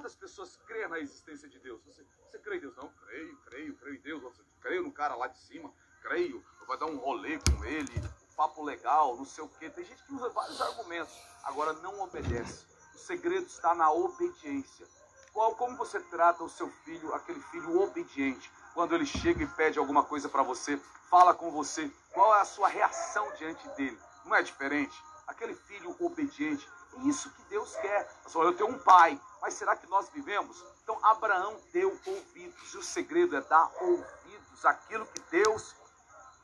Quantas 0.00 0.16
pessoas 0.16 0.56
creem 0.66 0.88
na 0.88 0.98
existência 0.98 1.46
de 1.46 1.58
Deus? 1.58 1.84
Você, 1.84 2.02
você 2.24 2.38
crê 2.38 2.56
em 2.56 2.60
Deus? 2.60 2.74
Não, 2.74 2.88
creio, 2.88 3.36
creio, 3.44 3.76
creio 3.76 3.96
em 3.96 4.00
Deus. 4.00 4.22
Você, 4.22 4.42
creio 4.58 4.82
no 4.82 4.90
cara 4.90 5.14
lá 5.14 5.26
de 5.26 5.36
cima, 5.36 5.70
creio, 6.00 6.42
vai 6.66 6.78
dar 6.78 6.86
um 6.86 6.96
rolê 6.96 7.38
com 7.38 7.62
ele, 7.66 7.98
um 7.98 8.34
papo 8.34 8.64
legal, 8.64 9.14
não 9.18 9.26
sei 9.26 9.44
o 9.44 9.48
quê. 9.58 9.68
Tem 9.68 9.84
gente 9.84 10.02
que 10.02 10.14
usa 10.14 10.30
vários 10.30 10.58
argumentos, 10.58 11.14
agora 11.44 11.74
não 11.74 12.00
obedece. 12.00 12.64
O 12.94 12.98
segredo 12.98 13.44
está 13.44 13.74
na 13.74 13.92
obediência. 13.92 14.88
Qual, 15.34 15.54
como 15.54 15.76
você 15.76 16.00
trata 16.00 16.42
o 16.42 16.48
seu 16.48 16.70
filho, 16.82 17.12
aquele 17.12 17.40
filho 17.50 17.78
obediente? 17.82 18.50
Quando 18.72 18.94
ele 18.94 19.04
chega 19.04 19.42
e 19.42 19.46
pede 19.48 19.78
alguma 19.78 20.02
coisa 20.02 20.30
para 20.30 20.42
você, 20.42 20.78
fala 21.10 21.34
com 21.34 21.50
você, 21.50 21.92
qual 22.14 22.34
é 22.36 22.40
a 22.40 22.46
sua 22.46 22.68
reação 22.68 23.30
diante 23.36 23.68
dele? 23.76 23.98
Não 24.24 24.34
é 24.34 24.40
diferente? 24.40 24.98
Aquele 25.26 25.54
filho 25.54 25.94
obediente, 26.00 26.66
isso 26.98 27.30
que 27.30 27.42
Deus 27.44 27.74
quer. 27.76 28.08
Eu 28.34 28.56
tenho 28.56 28.70
um 28.70 28.78
pai, 28.78 29.20
mas 29.40 29.54
será 29.54 29.76
que 29.76 29.86
nós 29.86 30.08
vivemos? 30.10 30.64
Então 30.82 30.98
Abraão 31.04 31.56
deu 31.72 31.98
ouvidos, 32.06 32.74
e 32.74 32.78
o 32.78 32.82
segredo 32.82 33.36
é 33.36 33.40
dar 33.40 33.70
ouvidos 33.80 34.64
àquilo 34.64 35.06
que 35.06 35.20
Deus 35.30 35.74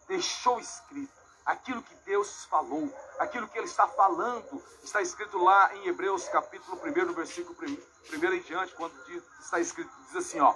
deixou 0.09 0.59
escrito, 0.61 1.12
aquilo 1.45 1.83
que 1.83 1.95
Deus 1.97 2.45
falou, 2.45 2.93
aquilo 3.19 3.48
que 3.48 3.59
ele 3.59 3.66
está 3.66 3.88
falando, 3.88 4.62
está 4.83 5.02
escrito 5.02 5.37
lá 5.38 5.74
em 5.77 5.88
Hebreus 5.88 6.29
capítulo 6.29 6.80
1, 6.85 7.05
no 7.05 7.13
versículo 7.13 7.57
1 7.60 8.33
em 8.35 8.41
diante, 8.41 8.74
quando 8.74 8.95
diz, 9.07 9.23
está 9.41 9.59
escrito, 9.59 9.91
diz 10.07 10.16
assim, 10.16 10.41
ó, 10.41 10.55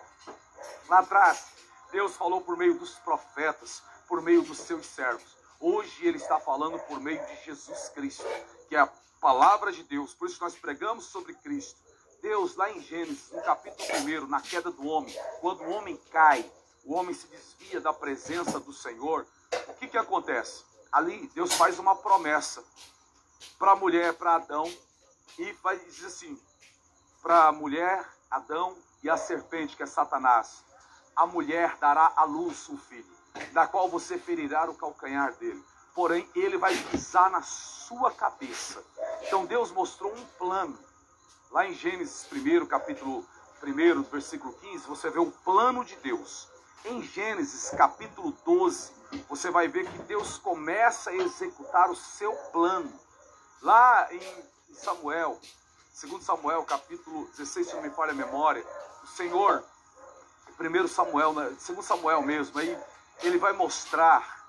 lá 0.88 1.00
atrás, 1.00 1.46
Deus 1.90 2.14
falou 2.16 2.40
por 2.40 2.56
meio 2.56 2.78
dos 2.78 2.94
profetas, 3.00 3.82
por 4.06 4.22
meio 4.22 4.42
dos 4.42 4.58
seus 4.58 4.86
servos. 4.86 5.36
Hoje 5.58 6.06
ele 6.06 6.16
está 6.16 6.38
falando 6.40 6.78
por 6.80 7.00
meio 7.00 7.24
de 7.26 7.44
Jesus 7.44 7.88
Cristo, 7.90 8.24
que 8.68 8.76
é 8.76 8.80
a 8.80 8.88
palavra 9.20 9.70
de 9.70 9.82
Deus. 9.84 10.14
Por 10.14 10.28
isso 10.28 10.40
nós 10.40 10.56
pregamos 10.56 11.04
sobre 11.04 11.34
Cristo. 11.34 11.78
Deus, 12.22 12.56
lá 12.56 12.70
em 12.70 12.80
Gênesis, 12.80 13.30
no 13.30 13.42
capítulo 13.42 14.24
1, 14.24 14.26
na 14.26 14.40
queda 14.40 14.70
do 14.70 14.86
homem, 14.86 15.14
quando 15.40 15.62
o 15.62 15.70
homem 15.70 15.96
cai, 16.10 16.50
o 16.84 16.94
homem 16.94 17.14
se 17.14 17.26
desvia 17.28 17.80
da 17.80 17.92
presença 17.92 18.58
do 18.60 18.72
Senhor, 18.72 19.26
o 19.68 19.74
que, 19.74 19.88
que 19.88 19.96
acontece? 19.96 20.64
Ali, 20.92 21.30
Deus 21.34 21.52
faz 21.54 21.78
uma 21.78 21.96
promessa 21.96 22.62
para 23.58 23.72
a 23.72 23.76
mulher, 23.76 24.14
para 24.14 24.34
Adão, 24.34 24.70
e 25.38 25.54
faz, 25.54 25.82
diz 25.84 26.04
assim: 26.04 26.38
para 27.22 27.46
a 27.46 27.52
mulher, 27.52 28.06
Adão 28.30 28.76
e 29.02 29.08
a 29.08 29.16
serpente, 29.16 29.76
que 29.76 29.82
é 29.82 29.86
Satanás, 29.86 30.62
a 31.16 31.26
mulher 31.26 31.76
dará 31.78 32.12
à 32.16 32.24
luz 32.24 32.68
um 32.68 32.76
filho, 32.76 33.16
da 33.52 33.66
qual 33.66 33.88
você 33.88 34.18
ferirá 34.18 34.68
o 34.68 34.74
calcanhar 34.74 35.34
dele. 35.36 35.64
Porém, 35.94 36.28
ele 36.34 36.56
vai 36.56 36.76
pisar 36.76 37.30
na 37.30 37.42
sua 37.42 38.12
cabeça. 38.12 38.82
Então, 39.22 39.46
Deus 39.46 39.70
mostrou 39.70 40.12
um 40.12 40.24
plano. 40.38 40.78
Lá 41.50 41.66
em 41.66 41.74
Gênesis 41.74 42.26
1, 42.32 42.66
capítulo 42.66 43.26
1, 43.62 44.02
versículo 44.04 44.52
15, 44.54 44.86
você 44.86 45.10
vê 45.10 45.18
o 45.18 45.30
plano 45.30 45.84
de 45.84 45.96
Deus. 45.96 46.48
Em 46.84 47.02
Gênesis 47.02 47.70
capítulo 47.70 48.32
12, 48.44 48.92
você 49.28 49.50
vai 49.50 49.68
ver 49.68 49.86
que 49.90 49.98
Deus 50.04 50.38
começa 50.38 51.10
a 51.10 51.14
executar 51.14 51.90
o 51.90 51.96
seu 51.96 52.32
plano. 52.52 52.92
Lá 53.60 54.08
em 54.14 54.44
Samuel, 54.72 55.38
segundo 55.92 56.22
Samuel, 56.22 56.64
capítulo 56.64 57.26
16, 57.36 57.66
se 57.66 57.74
não 57.74 57.82
me 57.82 57.90
falha 57.90 58.12
a 58.12 58.14
memória, 58.14 58.64
o 59.02 59.06
Senhor, 59.08 59.62
primeiro 60.56 60.88
Samuel, 60.88 61.34
né, 61.34 61.54
segundo 61.58 61.84
Samuel 61.84 62.22
mesmo, 62.22 62.58
aí 62.58 62.78
ele 63.22 63.38
vai 63.38 63.52
mostrar 63.52 64.46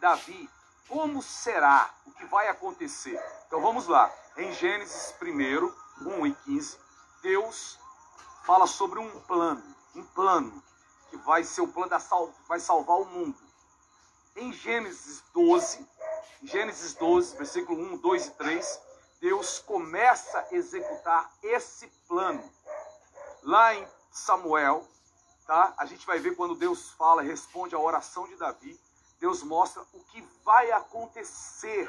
Davi 0.00 0.48
como 0.88 1.22
será, 1.22 1.90
o 2.06 2.12
que 2.12 2.24
vai 2.26 2.48
acontecer. 2.48 3.20
Então 3.46 3.60
vamos 3.60 3.86
lá. 3.86 4.12
Em 4.36 4.52
Gênesis 4.52 5.14
1, 5.20 6.08
1 6.08 6.26
e 6.26 6.34
15, 6.34 6.78
Deus 7.22 7.78
fala 8.44 8.66
sobre 8.66 8.98
um 8.98 9.20
plano, 9.22 9.62
um 9.94 10.04
plano 10.04 10.62
que 11.10 11.16
vai 11.18 11.42
ser 11.42 11.62
o 11.62 11.68
plano 11.68 11.90
da 11.90 11.98
sal, 11.98 12.32
vai 12.46 12.60
salvar 12.60 12.98
o 12.98 13.04
mundo. 13.04 13.36
Em 14.36 14.52
Gênesis 14.52 15.22
12, 15.32 15.86
Gênesis 16.42 16.94
12, 16.94 17.36
versículo 17.36 17.82
1, 17.94 17.96
2 17.98 18.26
e 18.26 18.30
3, 18.32 18.80
Deus 19.20 19.58
começa 19.58 20.38
a 20.38 20.54
executar 20.54 21.32
esse 21.42 21.88
plano. 22.06 22.44
Lá 23.42 23.74
em 23.74 23.86
Samuel, 24.10 24.86
tá? 25.46 25.74
A 25.78 25.86
gente 25.86 26.06
vai 26.06 26.18
ver 26.18 26.36
quando 26.36 26.54
Deus 26.54 26.90
fala, 26.92 27.22
responde 27.22 27.74
à 27.74 27.78
oração 27.78 28.26
de 28.28 28.36
Davi, 28.36 28.78
Deus 29.20 29.42
mostra 29.42 29.82
o 29.92 30.00
que 30.04 30.22
vai 30.44 30.70
acontecer, 30.72 31.88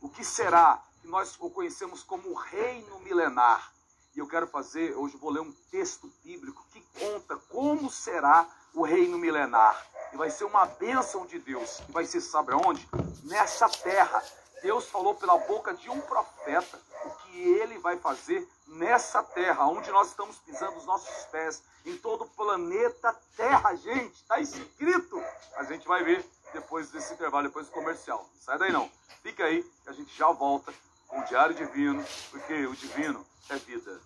o 0.00 0.08
que 0.08 0.24
será, 0.24 0.82
que 1.00 1.08
nós 1.08 1.36
o 1.40 1.50
conhecemos 1.50 2.02
como 2.02 2.28
o 2.30 2.34
reino 2.34 3.00
milenar. 3.00 3.72
E 4.14 4.18
eu 4.18 4.26
quero 4.26 4.46
fazer, 4.46 4.96
hoje 4.96 5.16
vou 5.16 5.30
ler 5.30 5.40
um 5.40 5.52
texto 5.70 6.12
bíblico 6.22 6.64
que 6.72 6.80
conta 6.98 7.36
como 7.48 7.90
será 7.90 8.46
o 8.74 8.82
reino 8.82 9.18
milenar. 9.18 9.86
E 10.12 10.16
vai 10.16 10.30
ser 10.30 10.44
uma 10.44 10.66
bênção 10.66 11.24
de 11.26 11.38
Deus. 11.38 11.80
E 11.88 11.92
vai 11.92 12.04
ser, 12.04 12.20
sabe 12.20 12.52
aonde? 12.52 12.88
Nessa 13.24 13.68
terra. 13.68 14.22
Deus 14.62 14.86
falou 14.90 15.14
pela 15.14 15.38
boca 15.38 15.72
de 15.72 15.88
um 15.88 16.00
profeta 16.02 16.78
o 17.04 17.10
que 17.10 17.38
ele 17.38 17.78
vai 17.78 17.96
fazer 17.96 18.46
nessa 18.66 19.22
terra, 19.22 19.66
onde 19.66 19.90
nós 19.90 20.08
estamos 20.08 20.36
pisando 20.38 20.76
os 20.76 20.84
nossos 20.84 21.24
pés, 21.26 21.62
em 21.86 21.96
todo 21.96 22.24
o 22.24 22.28
planeta 22.28 23.16
Terra, 23.36 23.74
gente. 23.74 24.14
Está 24.14 24.38
escrito. 24.38 25.22
A 25.56 25.64
gente 25.64 25.88
vai 25.88 26.04
ver 26.04 26.24
depois 26.52 26.90
desse 26.90 27.12
intervalo, 27.14 27.48
depois 27.48 27.66
do 27.66 27.72
comercial. 27.72 28.28
Sai 28.40 28.58
daí 28.58 28.72
não. 28.72 28.90
Fica 29.22 29.44
aí 29.44 29.62
que 29.62 29.90
a 29.90 29.92
gente 29.92 30.16
já 30.16 30.30
volta 30.30 30.72
com 31.08 31.20
o 31.20 31.24
Diário 31.24 31.54
Divino, 31.54 32.04
porque 32.30 32.66
o 32.66 32.74
divino 32.74 33.26
é 33.48 33.56
vida. 33.56 34.00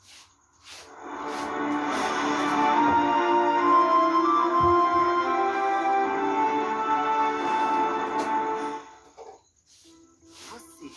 Você. 10.50 10.90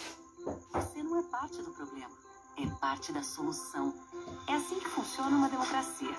Você 0.73 1.03
não 1.03 1.19
é 1.19 1.23
parte 1.23 1.61
do 1.61 1.71
problema. 1.71 2.15
É 2.57 2.79
parte 2.79 3.11
da 3.11 3.21
solução. 3.21 4.06
É 4.47 4.53
assim 4.53 4.79
que 4.79 4.89
funciona 4.89 5.35
uma 5.35 5.49
democracia. 5.49 6.15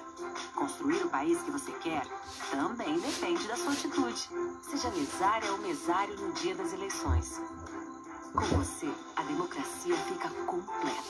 Construir 0.54 1.02
o 1.02 1.08
país 1.08 1.40
que 1.42 1.50
você 1.50 1.72
quer 1.72 2.06
também 2.50 3.00
depende 3.00 3.48
da 3.48 3.56
sua 3.56 3.72
atitude. 3.72 4.28
Seja 4.60 4.90
mesária 4.90 5.50
ou 5.50 5.58
mesário 5.58 6.14
no 6.20 6.32
dia 6.34 6.54
das 6.54 6.74
eleições. 6.74 7.40
Com 8.34 8.44
você, 8.44 8.92
a 9.16 9.22
democracia 9.22 9.96
fica 9.96 10.28
completa. 10.44 11.02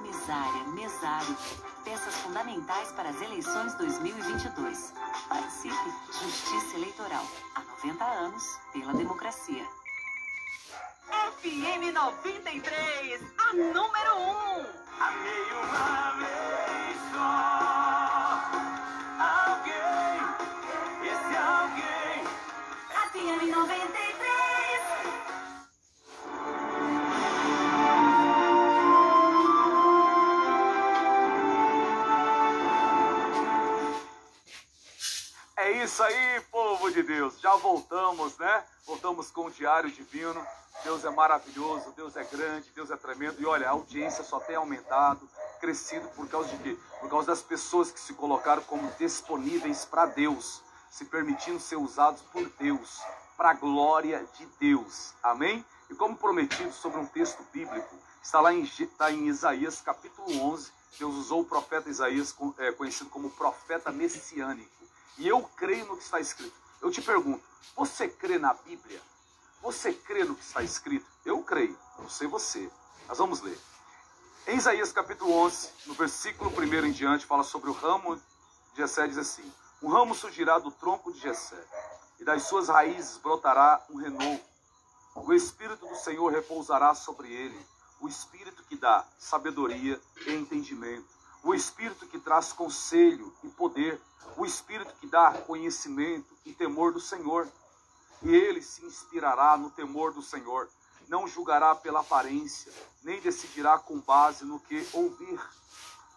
Mesária, 0.00 0.64
mesário, 0.68 1.36
peças 1.84 2.14
fundamentais 2.16 2.90
para 2.92 3.10
as 3.10 3.20
eleições 3.20 3.74
2022. 3.74 4.94
Participe. 5.28 5.92
Justiça 6.06 6.76
Eleitoral. 6.76 7.26
Há 7.54 7.60
90 7.84 8.04
anos, 8.04 8.58
pela 8.72 8.94
democracia. 8.94 9.66
FM 11.42 11.92
93, 11.92 13.22
a 13.38 13.52
número 13.52 14.16
1. 14.16 14.26
Amei 14.56 14.85
isso 35.96 36.02
aí, 36.02 36.40
povo 36.52 36.90
de 36.90 37.02
Deus. 37.02 37.40
Já 37.40 37.56
voltamos, 37.56 38.36
né? 38.36 38.62
Voltamos 38.84 39.30
com 39.30 39.46
o 39.46 39.50
Diário 39.50 39.90
Divino. 39.90 40.46
Deus 40.84 41.02
é 41.06 41.10
maravilhoso, 41.10 41.90
Deus 41.96 42.14
é 42.16 42.24
grande, 42.24 42.70
Deus 42.74 42.90
é 42.90 42.96
tremendo. 42.98 43.40
E 43.40 43.46
olha, 43.46 43.66
a 43.66 43.70
audiência 43.70 44.22
só 44.22 44.38
tem 44.38 44.56
aumentado, 44.56 45.26
crescido 45.58 46.06
por 46.08 46.28
causa 46.28 46.50
de 46.50 46.58
quê? 46.58 46.78
Por 47.00 47.08
causa 47.08 47.28
das 47.28 47.40
pessoas 47.40 47.90
que 47.90 47.98
se 47.98 48.12
colocaram 48.12 48.60
como 48.64 48.92
disponíveis 48.98 49.86
para 49.86 50.04
Deus, 50.04 50.60
se 50.90 51.06
permitindo 51.06 51.58
ser 51.58 51.76
usados 51.76 52.20
por 52.30 52.46
Deus, 52.58 53.00
para 53.34 53.52
a 53.52 53.54
glória 53.54 54.22
de 54.36 54.44
Deus. 54.60 55.14
Amém? 55.22 55.64
E 55.88 55.94
como 55.94 56.14
prometido 56.14 56.74
sobre 56.74 57.00
um 57.00 57.06
texto 57.06 57.42
bíblico, 57.54 57.96
está 58.22 58.38
lá 58.38 58.52
em, 58.52 58.64
está 58.64 59.10
em 59.10 59.28
Isaías 59.28 59.80
capítulo 59.80 60.28
11. 60.52 60.70
Deus 60.98 61.14
usou 61.14 61.40
o 61.40 61.46
profeta 61.46 61.88
Isaías, 61.88 62.36
é, 62.58 62.70
conhecido 62.72 63.08
como 63.08 63.30
profeta 63.30 63.90
messiânico. 63.90 64.76
E 65.18 65.26
eu 65.26 65.42
creio 65.56 65.86
no 65.86 65.96
que 65.96 66.04
está 66.04 66.20
escrito. 66.20 66.54
Eu 66.80 66.90
te 66.90 67.00
pergunto, 67.00 67.42
você 67.74 68.08
crê 68.08 68.38
na 68.38 68.52
Bíblia? 68.52 69.00
Você 69.62 69.92
crê 69.92 70.24
no 70.24 70.36
que 70.36 70.44
está 70.44 70.62
escrito? 70.62 71.06
Eu 71.24 71.42
creio, 71.42 71.76
não 71.98 72.08
sei 72.08 72.26
você. 72.26 72.70
Mas 73.08 73.18
vamos 73.18 73.40
ler. 73.40 73.58
Em 74.46 74.56
Isaías 74.56 74.92
capítulo 74.92 75.32
11, 75.32 75.70
no 75.86 75.94
versículo 75.94 76.50
1 76.50 76.86
em 76.86 76.92
diante, 76.92 77.26
fala 77.26 77.42
sobre 77.42 77.68
o 77.70 77.72
ramo 77.72 78.16
de 78.16 78.22
Jessé, 78.76 79.08
diz 79.08 79.18
assim: 79.18 79.52
O 79.82 79.88
ramo 79.88 80.14
surgirá 80.14 80.58
do 80.58 80.70
tronco 80.70 81.12
de 81.12 81.18
Jessé, 81.18 81.60
e 82.20 82.24
das 82.24 82.44
suas 82.44 82.68
raízes 82.68 83.16
brotará 83.16 83.84
um 83.90 83.96
renovo. 83.96 84.40
O 85.16 85.32
Espírito 85.32 85.86
do 85.86 85.96
Senhor 85.96 86.30
repousará 86.30 86.94
sobre 86.94 87.32
ele, 87.32 87.66
o 88.00 88.06
Espírito 88.06 88.62
que 88.64 88.76
dá 88.76 89.04
sabedoria 89.18 90.00
e 90.26 90.34
entendimento, 90.34 91.08
o 91.46 91.54
Espírito 91.54 92.08
que 92.08 92.18
traz 92.18 92.52
conselho 92.52 93.32
e 93.44 93.48
poder, 93.48 94.02
o 94.36 94.44
Espírito 94.44 94.92
que 94.96 95.06
dá 95.06 95.30
conhecimento 95.32 96.36
e 96.44 96.52
temor 96.52 96.92
do 96.92 96.98
Senhor. 96.98 97.46
E 98.20 98.34
ele 98.34 98.60
se 98.60 98.84
inspirará 98.84 99.56
no 99.56 99.70
temor 99.70 100.12
do 100.12 100.20
Senhor, 100.20 100.68
não 101.06 101.28
julgará 101.28 101.72
pela 101.72 102.00
aparência, 102.00 102.72
nem 103.04 103.20
decidirá 103.20 103.78
com 103.78 104.00
base 104.00 104.44
no 104.44 104.58
que 104.58 104.88
ouvir, 104.92 105.40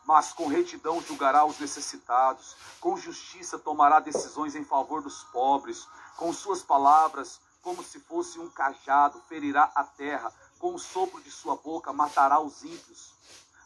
mas 0.03 0.33
com 0.33 0.47
retidão 0.47 0.99
julgará 0.99 1.45
os 1.45 1.59
necessitados, 1.59 2.55
com 2.79 2.97
justiça 2.97 3.59
tomará 3.59 3.99
decisões 3.99 4.55
em 4.55 4.65
favor 4.65 5.03
dos 5.03 5.25
pobres, 5.25 5.87
com 6.17 6.33
suas 6.33 6.63
palavras, 6.63 7.39
como 7.61 7.83
se 7.83 7.99
fosse 7.99 8.39
um 8.39 8.49
cajado, 8.49 9.21
ferirá 9.29 9.71
a 9.75 9.83
terra, 9.83 10.33
com 10.57 10.73
o 10.73 10.79
sopro 10.79 11.21
de 11.21 11.29
sua 11.29 11.55
boca 11.55 11.93
matará 11.93 12.39
os 12.39 12.63
ímpios. 12.63 13.13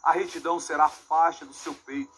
A 0.04 0.12
retidão 0.12 0.60
será 0.60 0.84
a 0.84 0.90
faixa 0.90 1.46
do 1.46 1.54
seu 1.54 1.74
peito, 1.74 2.12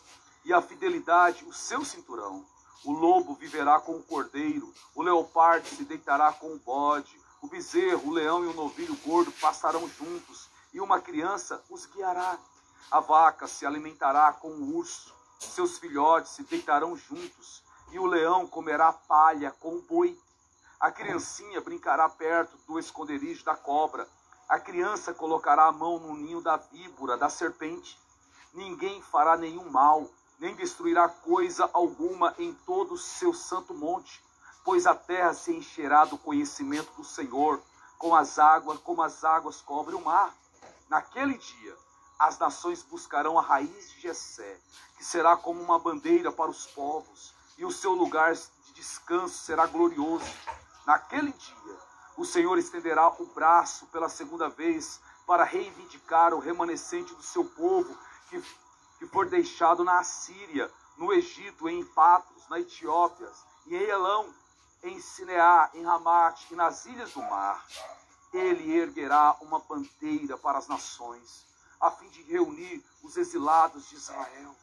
e 0.45 0.53
a 0.53 0.61
fidelidade 0.61 1.45
o 1.45 1.53
seu 1.53 1.85
cinturão. 1.85 2.45
O 2.85 2.91
lobo 2.91 3.37
viverá 3.37 3.79
com 3.79 3.93
o 3.93 4.03
cordeiro, 4.03 4.75
o 4.93 5.03
leopardo 5.03 5.69
se 5.69 5.85
deitará 5.85 6.33
com 6.33 6.53
o 6.53 6.59
bode, 6.59 7.17
o 7.41 7.47
bezerro, 7.47 8.09
o 8.09 8.13
leão 8.13 8.45
e 8.45 8.49
o 8.49 8.55
novilho 8.55 8.97
gordo 9.05 9.31
passarão 9.31 9.89
juntos, 9.89 10.49
e 10.75 10.81
uma 10.81 11.01
criança 11.01 11.63
os 11.71 11.87
guiará. 11.87 12.37
A 12.91 12.99
vaca 12.99 13.47
se 13.47 13.65
alimentará 13.65 14.33
com 14.33 14.49
o 14.49 14.77
urso, 14.77 15.15
seus 15.39 15.79
filhotes 15.79 16.33
se 16.33 16.43
deitarão 16.43 16.97
juntos, 16.97 17.63
e 17.93 18.01
o 18.01 18.07
leão 18.07 18.49
comerá 18.49 18.93
palha 18.93 19.53
com 19.61 19.77
o 19.77 19.83
boi. 19.83 20.19
A 20.81 20.91
criancinha 20.91 21.61
brincará 21.61 22.09
perto 22.09 22.57
do 22.67 22.81
esconderijo 22.81 23.45
da 23.45 23.55
cobra, 23.55 24.09
a 24.49 24.61
criança 24.61 25.13
colocará 25.13 25.67
a 25.67 25.73
mão 25.73 25.99
no 25.99 26.15
ninho 26.15 26.41
da 26.41 26.57
víbora, 26.57 27.17
da 27.17 27.29
serpente. 27.29 27.99
Ninguém 28.55 29.03
fará 29.03 29.37
nenhum 29.37 29.69
mal, 29.71 30.09
nem 30.39 30.55
destruirá 30.55 31.09
coisa 31.09 31.69
alguma 31.73 32.35
em 32.39 32.55
todo 32.55 32.95
o 32.95 32.99
seu 32.99 33.35
santo 33.35 33.75
monte, 33.75 34.23
pois 34.65 34.87
a 34.87 34.95
terra 34.95 35.35
se 35.35 35.53
encherá 35.53 36.05
do 36.05 36.17
conhecimento 36.17 36.93
do 36.93 37.05
Senhor, 37.05 37.61
com 37.99 38.15
as 38.15 38.39
águas, 38.39 38.79
como 38.81 39.03
as 39.03 39.25
águas 39.25 39.61
cobrem 39.61 39.97
o 39.97 40.05
mar. 40.05 40.33
Naquele 40.89 41.37
dia, 41.39 41.77
as 42.19 42.39
nações 42.39 42.83
buscarão 42.83 43.39
a 43.39 43.43
raiz 43.43 43.91
de 43.91 44.01
Jessé, 44.01 44.61
que 44.97 45.05
será 45.05 45.37
como 45.37 45.61
uma 45.61 45.79
bandeira 45.79 46.31
para 46.31 46.51
os 46.51 46.67
povos, 46.67 47.35
e 47.59 47.65
o 47.65 47.73
seu 47.73 47.93
lugar 47.93 48.35
de 48.35 48.73
descanso 48.75 49.39
será 49.39 49.67
glorioso. 49.67 50.25
Naquele 50.87 51.33
dia, 51.33 51.56
o 52.17 52.25
Senhor 52.25 52.57
estenderá 52.59 53.09
o 53.09 53.27
braço 53.27 53.87
pela 53.87 54.09
segunda 54.09 54.49
vez 54.49 55.01
para 55.27 55.45
reivindicar 55.45 56.33
o 56.33 56.39
remanescente 56.39 57.15
do 57.15 57.23
seu 57.23 57.45
povo 57.45 57.97
que, 58.31 58.41
que 58.99 59.07
for 59.07 59.27
deixado 59.27 59.85
na 59.85 59.99
Assíria, 59.99 60.71
no 60.97 61.13
Egito, 61.13 61.69
em 61.69 61.85
Patros, 61.85 62.49
na 62.49 62.59
Etiópia, 62.59 63.31
em 63.67 63.75
Elão, 63.75 64.33
em 64.83 64.99
Sineá, 64.99 65.71
em 65.75 65.85
Ramate 65.85 66.47
e 66.51 66.57
nas 66.57 66.87
ilhas 66.87 67.13
do 67.13 67.21
mar. 67.21 67.67
Ele 68.33 68.75
erguerá 68.75 69.37
uma 69.43 69.59
bandeira 69.59 70.39
para 70.39 70.59
as 70.59 70.69
nações, 70.69 71.45
a 71.79 71.91
fim 71.91 72.09
de 72.09 72.23
reunir 72.23 72.83
os 73.03 73.17
exilados 73.19 73.91
de 73.91 73.97
Israel. 73.97 74.57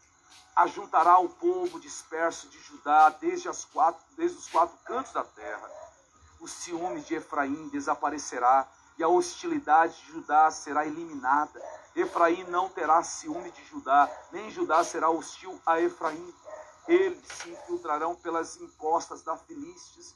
Ajuntará 0.56 1.20
o 1.20 1.30
povo 1.30 1.80
disperso 1.80 2.48
de 2.48 2.60
Judá 2.60 3.10
desde, 3.10 3.48
as 3.48 3.66
quatro, 3.66 4.04
desde 4.16 4.38
os 4.38 4.48
quatro 4.48 4.78
cantos 4.86 5.14
da 5.14 5.24
terra 5.24 5.83
o 6.44 6.48
ciúme 6.48 7.00
de 7.00 7.16
Efraim 7.16 7.70
desaparecerá 7.70 8.68
e 8.98 9.04
a 9.04 9.08
hostilidade 9.08 9.96
de 10.02 10.12
Judá 10.12 10.52
será 10.52 10.86
eliminada. 10.86 11.64
Efraim 11.96 12.44
não 12.50 12.68
terá 12.68 13.02
ciúme 13.02 13.50
de 13.50 13.64
Judá, 13.64 14.12
nem 14.30 14.52
Judá 14.52 14.84
será 14.84 15.10
hostil 15.10 15.58
a 15.66 15.80
Efraim. 15.80 16.36
Eles 16.86 17.26
se 17.30 17.50
infiltrarão 17.50 18.14
pelas 18.14 18.58
encostas 18.58 19.24
da 19.24 19.38
Filistes 19.38 20.14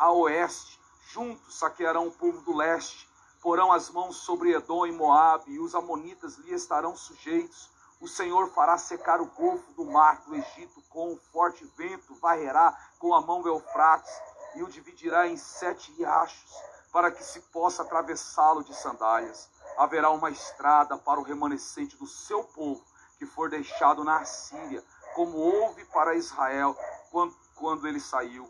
a 0.00 0.10
oeste, 0.10 0.80
juntos 1.12 1.60
saquearão 1.60 2.08
o 2.08 2.12
povo 2.12 2.40
do 2.40 2.56
leste, 2.56 3.08
porão 3.40 3.70
as 3.70 3.88
mãos 3.88 4.16
sobre 4.16 4.52
Edom 4.52 4.84
e 4.84 4.90
Moabe, 4.90 5.52
e 5.52 5.60
os 5.60 5.76
amonitas 5.76 6.38
lhe 6.38 6.52
estarão 6.52 6.96
sujeitos. 6.96 7.70
O 8.00 8.08
Senhor 8.08 8.48
fará 8.48 8.76
secar 8.76 9.20
o 9.20 9.26
golfo 9.26 9.72
do 9.74 9.84
mar 9.84 10.22
do 10.22 10.34
Egito 10.34 10.82
com 10.90 11.12
um 11.12 11.16
forte 11.32 11.64
vento, 11.76 12.16
varrerá 12.16 12.76
com 12.98 13.14
a 13.14 13.20
mão 13.20 13.42
o 13.42 13.46
Eufrates 13.46 14.12
e 14.54 14.62
o 14.62 14.68
dividirá 14.68 15.26
em 15.26 15.36
sete 15.36 15.92
riachos, 15.92 16.54
para 16.92 17.10
que 17.10 17.24
se 17.24 17.40
possa 17.40 17.82
atravessá-lo 17.82 18.62
de 18.62 18.74
sandálias. 18.74 19.48
Haverá 19.78 20.10
uma 20.10 20.30
estrada 20.30 20.98
para 20.98 21.18
o 21.18 21.22
remanescente 21.22 21.96
do 21.96 22.06
seu 22.06 22.44
povo, 22.44 22.84
que 23.18 23.24
for 23.26 23.48
deixado 23.48 24.04
na 24.04 24.18
Assíria, 24.18 24.84
como 25.14 25.38
houve 25.38 25.84
para 25.86 26.14
Israel 26.14 26.76
quando, 27.10 27.34
quando 27.54 27.88
ele 27.88 28.00
saiu 28.00 28.48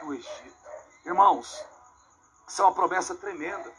do 0.00 0.14
Egito. 0.14 0.56
Irmãos, 1.04 1.64
isso 2.46 2.62
é 2.62 2.64
uma 2.64 2.74
promessa 2.74 3.14
tremenda. 3.14 3.70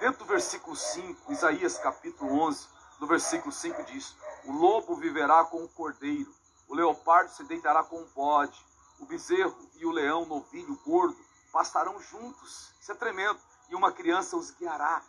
Dentro 0.00 0.20
do 0.20 0.24
versículo 0.24 0.74
5, 0.74 1.32
Isaías 1.32 1.78
capítulo 1.78 2.40
11, 2.40 2.68
no 3.00 3.06
versículo 3.06 3.52
5 3.52 3.84
diz: 3.84 4.16
O 4.44 4.52
lobo 4.52 4.96
viverá 4.96 5.44
com 5.44 5.62
o 5.62 5.68
cordeiro, 5.68 6.32
o 6.68 6.74
leopardo 6.74 7.30
se 7.30 7.44
deitará 7.44 7.82
com 7.82 8.00
o 8.00 8.06
bode, 8.14 8.58
o 8.98 9.06
bezerro 9.06 9.56
e 9.76 9.86
o 9.86 9.90
leão, 9.90 10.26
novilho, 10.26 10.78
gordo, 10.84 11.16
pastarão 11.52 12.00
juntos. 12.00 12.72
Isso 12.80 12.92
é 12.92 12.94
tremendo. 12.94 13.38
E 13.68 13.74
uma 13.74 13.92
criança 13.92 14.36
os 14.36 14.50
guiará. 14.50 15.02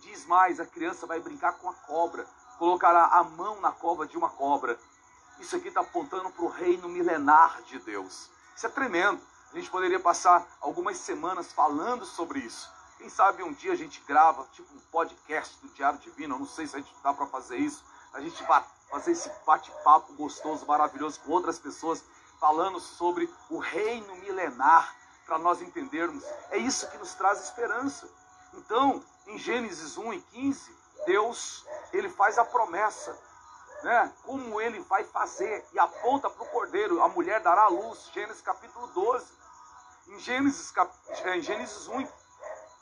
Diz 0.00 0.26
mais: 0.26 0.60
a 0.60 0.66
criança 0.66 1.06
vai 1.06 1.20
brincar 1.20 1.52
com 1.58 1.68
a 1.68 1.74
cobra, 1.74 2.26
colocará 2.58 3.06
a 3.06 3.22
mão 3.22 3.60
na 3.60 3.72
cova 3.72 4.06
de 4.06 4.16
uma 4.16 4.28
cobra. 4.28 4.78
Isso 5.38 5.56
aqui 5.56 5.68
está 5.68 5.80
apontando 5.80 6.30
para 6.30 6.44
o 6.44 6.48
reino 6.48 6.88
milenar 6.88 7.62
de 7.62 7.78
Deus. 7.78 8.30
Isso 8.54 8.66
é 8.66 8.70
tremendo. 8.70 9.20
A 9.52 9.56
gente 9.56 9.70
poderia 9.70 10.00
passar 10.00 10.46
algumas 10.60 10.96
semanas 10.98 11.52
falando 11.52 12.04
sobre 12.06 12.40
isso. 12.40 12.70
Quem 12.96 13.08
sabe 13.08 13.42
um 13.42 13.52
dia 13.52 13.72
a 13.72 13.76
gente 13.76 14.00
grava, 14.06 14.46
tipo 14.52 14.72
um 14.74 14.80
podcast 14.90 15.58
do 15.60 15.68
Diário 15.68 15.98
Divino. 15.98 16.34
Eu 16.34 16.38
não 16.38 16.46
sei 16.46 16.66
se 16.66 16.76
a 16.76 16.78
gente 16.78 16.94
dá 17.02 17.12
para 17.12 17.26
fazer 17.26 17.56
isso. 17.56 17.84
A 18.12 18.20
gente 18.20 18.42
vai 18.44 18.64
fazer 18.90 19.12
esse 19.12 19.30
bate-papo 19.44 20.12
gostoso, 20.14 20.66
maravilhoso 20.66 21.20
com 21.20 21.32
outras 21.32 21.58
pessoas 21.58 22.04
falando 22.42 22.80
sobre 22.80 23.32
o 23.48 23.58
reino 23.58 24.16
milenar, 24.16 24.96
para 25.24 25.38
nós 25.38 25.62
entendermos. 25.62 26.24
É 26.50 26.58
isso 26.58 26.90
que 26.90 26.98
nos 26.98 27.14
traz 27.14 27.40
esperança. 27.40 28.10
Então, 28.54 29.00
em 29.28 29.38
Gênesis 29.38 29.96
1 29.96 30.12
e 30.14 30.20
15, 30.20 30.76
Deus, 31.06 31.64
ele 31.92 32.08
faz 32.08 32.38
a 32.38 32.44
promessa, 32.44 33.16
né? 33.84 34.12
Como 34.24 34.60
ele 34.60 34.80
vai 34.80 35.04
fazer 35.04 35.64
e 35.72 35.78
aponta 35.78 36.28
para 36.28 36.42
o 36.42 36.48
cordeiro, 36.48 37.00
a 37.00 37.08
mulher 37.08 37.40
dará 37.40 37.62
a 37.62 37.68
luz, 37.68 38.10
Gênesis 38.12 38.42
capítulo 38.42 38.88
12. 38.88 39.24
Em 40.08 40.18
Gênesis, 40.18 40.72
cap... 40.72 40.92
em 41.24 41.40
Gênesis 41.40 41.86
1 41.86 42.00
e 42.00 42.08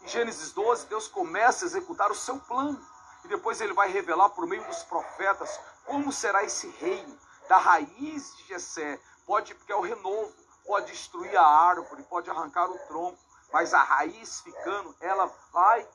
Gênesis 0.06 0.52
12, 0.52 0.86
Deus 0.86 1.06
começa 1.06 1.66
a 1.66 1.68
executar 1.68 2.10
o 2.10 2.14
seu 2.14 2.38
plano. 2.38 2.82
E 3.26 3.28
depois 3.28 3.60
ele 3.60 3.74
vai 3.74 3.92
revelar 3.92 4.30
por 4.30 4.46
meio 4.46 4.64
dos 4.64 4.82
profetas 4.84 5.60
como 5.84 6.10
será 6.10 6.42
esse 6.42 6.66
reino 6.66 7.18
da 7.46 7.58
raiz 7.58 8.36
de 8.36 8.44
Jessé, 8.44 8.98
pode, 9.30 9.54
porque 9.54 9.70
é 9.70 9.76
o 9.76 9.80
renovo, 9.80 10.34
pode 10.66 10.90
destruir 10.90 11.36
a 11.36 11.46
árvore, 11.46 12.02
pode 12.02 12.28
arrancar 12.28 12.68
o 12.68 12.76
tronco, 12.88 13.16
mas 13.52 13.72
a 13.72 13.80
raiz 13.80 14.40
ficando, 14.40 14.92
ela 15.00 15.32
vai 15.52 15.86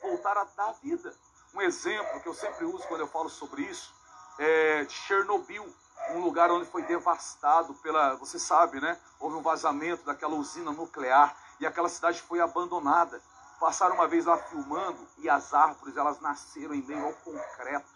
voltar 0.00 0.38
a 0.38 0.44
dar 0.44 0.70
vida. 0.74 1.12
Um 1.52 1.60
exemplo 1.60 2.20
que 2.20 2.28
eu 2.28 2.34
sempre 2.34 2.64
uso 2.64 2.86
quando 2.86 3.00
eu 3.00 3.08
falo 3.08 3.28
sobre 3.28 3.62
isso 3.62 3.92
é 4.38 4.86
Chernobyl, 4.88 5.68
um 6.10 6.20
lugar 6.20 6.52
onde 6.52 6.70
foi 6.70 6.82
devastado 6.84 7.74
pela, 7.74 8.14
você 8.14 8.38
sabe, 8.38 8.80
né? 8.80 8.96
Houve 9.18 9.38
um 9.38 9.42
vazamento 9.42 10.04
daquela 10.04 10.36
usina 10.36 10.70
nuclear 10.70 11.36
e 11.58 11.66
aquela 11.66 11.88
cidade 11.88 12.22
foi 12.22 12.38
abandonada. 12.38 13.20
Passaram 13.58 13.96
uma 13.96 14.06
vez 14.06 14.24
lá 14.26 14.36
filmando 14.36 15.04
e 15.18 15.28
as 15.28 15.52
árvores 15.52 15.96
elas 15.96 16.20
nasceram 16.20 16.72
em 16.74 16.82
meio 16.82 17.06
ao 17.06 17.12
concreto, 17.12 17.90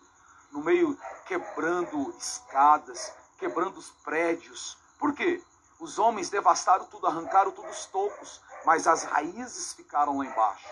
no 0.50 0.60
meio 0.60 0.98
quebrando 1.24 2.12
escadas, 2.18 3.12
quebrando 3.38 3.78
os 3.78 3.90
prédios, 3.90 4.76
por 4.98 5.14
quê? 5.14 5.42
Os 5.78 5.98
homens 5.98 6.28
devastaram 6.28 6.86
tudo, 6.86 7.06
arrancaram 7.06 7.52
todos 7.52 7.78
os 7.78 7.86
tocos, 7.86 8.40
mas 8.64 8.86
as 8.86 9.04
raízes 9.04 9.72
ficaram 9.72 10.18
lá 10.18 10.26
embaixo. 10.26 10.68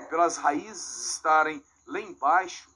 E 0.00 0.04
pelas 0.04 0.36
raízes 0.36 1.12
estarem 1.14 1.64
lá 1.86 1.98
embaixo, 1.98 2.68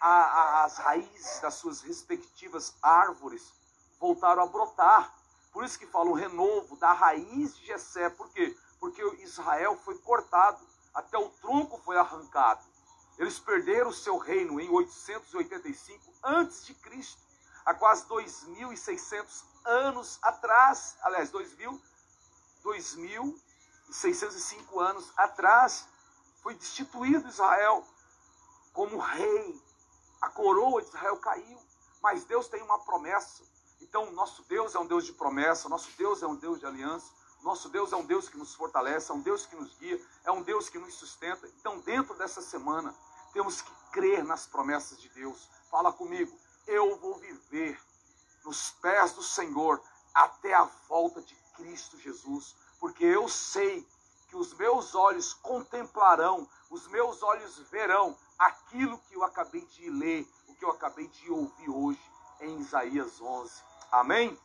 a, 0.00 0.10
a, 0.10 0.64
as 0.64 0.78
raízes 0.78 1.40
das 1.40 1.54
suas 1.54 1.80
respectivas 1.80 2.74
árvores 2.82 3.52
voltaram 4.00 4.42
a 4.42 4.46
brotar. 4.46 5.14
Por 5.52 5.64
isso 5.64 5.78
que 5.78 5.86
fala 5.86 6.10
o 6.10 6.14
renovo 6.14 6.76
da 6.76 6.92
raiz 6.92 7.54
de 7.56 7.66
Jessé. 7.66 8.10
Por 8.10 8.28
quê? 8.30 8.56
Porque 8.80 9.00
Israel 9.22 9.78
foi 9.84 9.96
cortado, 9.98 10.58
até 10.92 11.16
o 11.16 11.28
tronco 11.28 11.80
foi 11.84 11.96
arrancado. 11.96 12.64
Eles 13.16 13.38
perderam 13.38 13.90
o 13.90 13.94
seu 13.94 14.16
reino 14.18 14.60
em 14.60 14.68
885 14.68 16.12
antes 16.24 16.66
de 16.66 16.74
Cristo, 16.74 17.20
há 17.64 17.72
quase 17.74 18.04
2.600 18.06 19.51
anos 19.64 20.18
atrás, 20.22 20.96
aliás, 21.02 21.30
2000, 21.30 21.80
2.605 22.64 24.80
anos 24.80 25.12
atrás, 25.16 25.86
foi 26.42 26.54
destituído 26.54 27.28
Israel 27.28 27.84
como 28.72 28.98
rei. 28.98 29.62
A 30.20 30.28
coroa 30.28 30.80
de 30.80 30.88
Israel 30.88 31.16
caiu. 31.18 31.60
mas 32.02 32.24
Deus 32.24 32.48
tem 32.48 32.60
uma 32.62 32.80
promessa. 32.80 33.44
Então, 33.80 34.10
nosso 34.12 34.42
Deus 34.44 34.74
é 34.74 34.78
um 34.78 34.86
Deus 34.86 35.06
de 35.06 35.12
promessa, 35.12 35.68
nosso 35.68 35.90
Deus 35.96 36.22
é 36.22 36.26
um 36.26 36.34
Deus 36.34 36.58
de 36.58 36.66
aliança, 36.66 37.12
nosso 37.42 37.68
Deus 37.68 37.92
é 37.92 37.96
um 37.96 38.04
Deus 38.04 38.28
que 38.28 38.36
nos 38.36 38.54
fortalece, 38.54 39.10
é 39.10 39.14
um 39.14 39.20
Deus 39.20 39.46
que 39.46 39.54
nos 39.54 39.76
guia, 39.76 40.00
é 40.24 40.32
um 40.32 40.42
Deus 40.42 40.68
que 40.68 40.78
nos 40.78 40.94
sustenta. 40.94 41.46
Então, 41.58 41.78
dentro 41.80 42.14
dessa 42.14 42.42
semana, 42.42 42.92
temos 43.32 43.62
que 43.62 43.70
crer 43.92 44.24
nas 44.24 44.46
promessas 44.46 45.00
de 45.00 45.08
Deus. 45.10 45.48
Fala 45.70 45.92
comigo, 45.92 46.36
eu 46.66 46.96
vou 46.98 47.18
viver 47.18 47.80
nos 48.44 48.70
pés 48.70 49.12
do 49.12 49.22
Senhor 49.22 49.82
até 50.14 50.54
a 50.54 50.64
volta 50.88 51.20
de 51.22 51.34
Cristo 51.56 51.98
Jesus, 51.98 52.54
porque 52.78 53.04
eu 53.04 53.28
sei 53.28 53.86
que 54.28 54.36
os 54.36 54.54
meus 54.54 54.94
olhos 54.94 55.34
contemplarão, 55.34 56.48
os 56.70 56.86
meus 56.88 57.22
olhos 57.22 57.58
verão 57.70 58.16
aquilo 58.38 58.98
que 58.98 59.14
eu 59.14 59.24
acabei 59.24 59.60
de 59.66 59.90
ler, 59.90 60.26
o 60.48 60.54
que 60.54 60.64
eu 60.64 60.70
acabei 60.70 61.06
de 61.06 61.30
ouvir 61.30 61.68
hoje 61.68 62.00
em 62.40 62.58
Isaías 62.58 63.20
11. 63.20 63.52
Amém? 63.90 64.38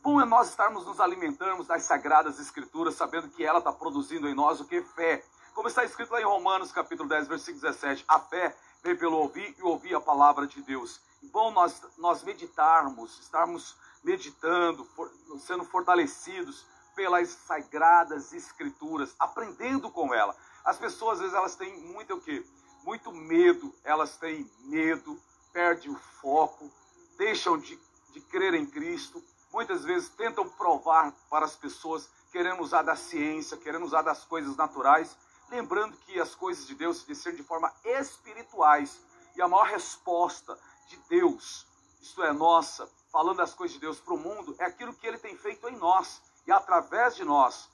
Bom 0.00 0.20
é 0.20 0.24
nós 0.24 0.50
estarmos 0.50 0.86
nos 0.86 1.00
alimentando 1.00 1.64
das 1.64 1.82
sagradas 1.84 2.38
escrituras, 2.38 2.94
sabendo 2.94 3.28
que 3.28 3.44
ela 3.44 3.58
está 3.58 3.72
produzindo 3.72 4.28
em 4.28 4.34
nós 4.34 4.60
o 4.60 4.64
que? 4.66 4.82
Fé. 4.82 5.24
Como 5.54 5.66
está 5.66 5.84
escrito 5.84 6.12
lá 6.12 6.20
em 6.20 6.24
Romanos, 6.24 6.72
capítulo 6.72 7.08
10, 7.08 7.26
versículo 7.26 7.62
17, 7.62 8.04
a 8.06 8.20
fé 8.20 8.56
vem 8.82 8.96
pelo 8.96 9.16
ouvir 9.16 9.54
e 9.58 9.62
ouvir 9.62 9.94
a 9.94 10.00
palavra 10.00 10.46
de 10.46 10.60
Deus. 10.62 11.00
Bom 11.34 11.50
nós, 11.50 11.82
nós 11.98 12.22
meditarmos, 12.22 13.18
estarmos 13.18 13.74
meditando, 14.04 14.84
for, 14.84 15.10
sendo 15.40 15.64
fortalecidos 15.64 16.64
pelas 16.94 17.28
sagradas 17.28 18.32
escrituras, 18.32 19.16
aprendendo 19.18 19.90
com 19.90 20.14
ela. 20.14 20.36
As 20.64 20.78
pessoas, 20.78 21.14
às 21.14 21.22
vezes, 21.22 21.34
elas 21.34 21.56
têm 21.56 21.76
muito 21.88 22.14
o 22.14 22.20
quê? 22.20 22.46
Muito 22.84 23.10
medo, 23.10 23.74
elas 23.82 24.16
têm 24.16 24.48
medo, 24.60 25.20
perdem 25.52 25.90
o 25.90 25.98
foco, 26.22 26.70
deixam 27.18 27.58
de, 27.58 27.76
de 28.12 28.20
crer 28.20 28.54
em 28.54 28.64
Cristo, 28.64 29.20
muitas 29.52 29.82
vezes 29.82 30.10
tentam 30.10 30.48
provar 30.48 31.12
para 31.28 31.46
as 31.46 31.56
pessoas, 31.56 32.08
querendo 32.30 32.62
usar 32.62 32.82
da 32.82 32.94
ciência, 32.94 33.56
querendo 33.56 33.84
usar 33.84 34.02
das 34.02 34.22
coisas 34.22 34.54
naturais, 34.54 35.16
lembrando 35.50 35.96
que 35.96 36.20
as 36.20 36.32
coisas 36.32 36.64
de 36.64 36.76
Deus 36.76 36.98
se 36.98 37.08
discernem 37.08 37.42
de 37.42 37.48
forma 37.48 37.74
espirituais. 37.84 39.00
E 39.36 39.42
a 39.42 39.48
maior 39.48 39.66
resposta 39.66 40.56
de 40.88 40.96
Deus, 41.08 41.66
isto 42.00 42.22
é, 42.22 42.32
nossa, 42.32 42.88
falando 43.10 43.38
das 43.38 43.54
coisas 43.54 43.74
de 43.74 43.80
Deus 43.80 43.98
para 43.98 44.14
o 44.14 44.18
mundo, 44.18 44.54
é 44.58 44.64
aquilo 44.64 44.94
que 44.94 45.06
ele 45.06 45.18
tem 45.18 45.36
feito 45.36 45.68
em 45.68 45.76
nós 45.76 46.20
e 46.46 46.52
através 46.52 47.16
de 47.16 47.24
nós. 47.24 47.68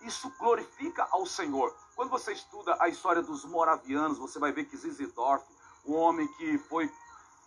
Isso 0.00 0.30
glorifica 0.38 1.06
ao 1.10 1.26
Senhor. 1.26 1.74
Quando 1.96 2.10
você 2.10 2.32
estuda 2.32 2.76
a 2.80 2.88
história 2.88 3.22
dos 3.22 3.44
moravianos, 3.44 4.18
você 4.18 4.38
vai 4.38 4.52
ver 4.52 4.64
que 4.64 4.76
Zizidorf, 4.76 5.44
o 5.84 5.92
homem 5.94 6.26
que 6.34 6.58
foi, 6.58 6.88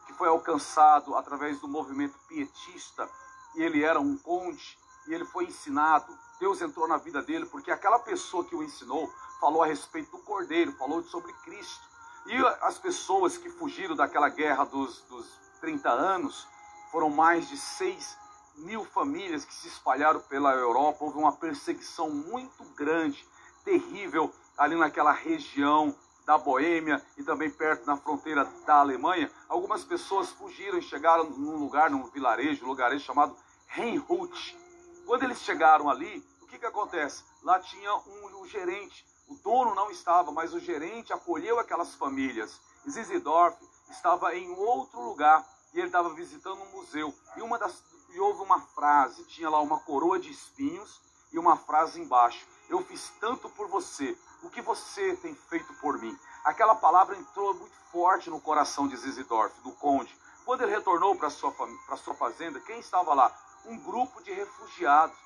que 0.05 0.13
foi 0.13 0.27
alcançado 0.27 1.15
através 1.15 1.59
do 1.59 1.67
movimento 1.67 2.17
pietista, 2.27 3.09
e 3.55 3.61
ele 3.61 3.83
era 3.83 3.99
um 3.99 4.17
conde, 4.17 4.77
e 5.07 5.13
ele 5.13 5.25
foi 5.25 5.45
ensinado. 5.45 6.17
Deus 6.39 6.61
entrou 6.61 6.87
na 6.87 6.97
vida 6.97 7.21
dele, 7.21 7.45
porque 7.45 7.71
aquela 7.71 7.99
pessoa 7.99 8.45
que 8.45 8.55
o 8.55 8.63
ensinou 8.63 9.11
falou 9.39 9.63
a 9.63 9.65
respeito 9.65 10.11
do 10.11 10.23
Cordeiro, 10.23 10.71
falou 10.73 11.03
sobre 11.03 11.33
Cristo. 11.33 11.87
E 12.27 12.35
as 12.61 12.77
pessoas 12.77 13.37
que 13.37 13.49
fugiram 13.49 13.95
daquela 13.95 14.27
guerra 14.27 14.65
dos, 14.65 15.01
dos 15.03 15.25
30 15.61 15.89
anos, 15.89 16.45
foram 16.91 17.09
mais 17.09 17.47
de 17.47 17.57
6 17.57 18.17
mil 18.57 18.83
famílias 18.83 19.45
que 19.45 19.53
se 19.53 19.67
espalharam 19.67 20.19
pela 20.21 20.53
Europa. 20.53 21.05
Houve 21.05 21.17
uma 21.17 21.31
perseguição 21.31 22.09
muito 22.09 22.63
grande, 22.75 23.25
terrível, 23.63 24.33
ali 24.57 24.75
naquela 24.75 25.11
região 25.11 25.95
da 26.25 26.37
Boêmia 26.37 27.01
e 27.17 27.23
também 27.23 27.49
perto 27.49 27.85
na 27.85 27.95
fronteira 27.95 28.43
da 28.65 28.75
Alemanha. 28.75 29.31
Algumas 29.47 29.85
pessoas 29.85 30.29
fugiram 30.31 30.77
e 30.77 30.81
chegaram 30.81 31.29
num 31.29 31.55
lugar, 31.55 31.89
num 31.89 32.07
vilarejo, 32.07 32.65
um 32.65 32.67
lugarejo 32.67 33.05
chamado 33.05 33.37
Reinhut. 33.67 34.57
Quando 35.05 35.23
eles 35.23 35.39
chegaram 35.41 35.89
ali, 35.89 36.21
o 36.41 36.47
que, 36.47 36.59
que 36.59 36.65
acontece? 36.65 37.23
Lá 37.41 37.57
tinha 37.59 37.95
um, 37.95 38.41
um 38.41 38.45
gerente. 38.45 39.05
O 39.27 39.35
dono 39.35 39.75
não 39.75 39.91
estava, 39.91 40.31
mas 40.31 40.53
o 40.53 40.59
gerente 40.59 41.13
acolheu 41.13 41.59
aquelas 41.59 41.95
famílias. 41.95 42.59
Zizidorf 42.89 43.57
estava 43.89 44.35
em 44.35 44.49
outro 44.51 45.01
lugar 45.01 45.45
e 45.73 45.79
ele 45.79 45.87
estava 45.87 46.09
visitando 46.13 46.61
um 46.61 46.71
museu. 46.71 47.13
E, 47.35 47.41
uma 47.41 47.57
das, 47.57 47.83
e 48.09 48.19
houve 48.19 48.41
uma 48.41 48.61
frase, 48.61 49.23
tinha 49.25 49.49
lá 49.49 49.59
uma 49.61 49.79
coroa 49.79 50.19
de 50.19 50.31
espinhos 50.31 51.01
e 51.31 51.37
uma 51.37 51.57
frase 51.57 51.99
embaixo. 51.99 52.47
Eu 52.69 52.83
fiz 52.83 53.11
tanto 53.19 53.49
por 53.49 53.67
você, 53.67 54.17
o 54.43 54.49
que 54.49 54.61
você 54.61 55.15
tem 55.17 55.35
feito 55.35 55.73
por 55.75 55.99
mim? 55.99 56.17
Aquela 56.43 56.75
palavra 56.75 57.17
entrou 57.17 57.53
muito 57.53 57.75
forte 57.91 58.29
no 58.29 58.39
coração 58.39 58.87
de 58.87 58.95
Zizidorf, 58.95 59.59
do 59.61 59.71
conde. 59.73 60.15
Quando 60.45 60.61
ele 60.61 60.71
retornou 60.71 61.15
para 61.15 61.29
sua, 61.29 61.53
sua 61.97 62.13
fazenda, 62.13 62.59
quem 62.61 62.79
estava 62.79 63.13
lá? 63.13 63.33
um 63.67 63.77
grupo 63.77 64.21
de 64.23 64.31
refugiados, 64.31 65.17